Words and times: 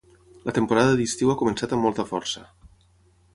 La 0.49 0.53
temporada 0.55 0.95
d'estiu 1.01 1.33
ha 1.33 1.35
començat 1.41 1.77
amb 1.77 1.87
molta 1.89 2.07
força. 2.13 2.43